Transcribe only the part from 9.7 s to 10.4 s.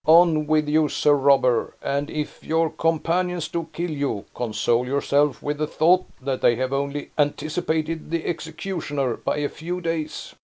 days!"